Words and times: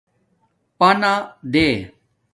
پنادے 0.79 1.67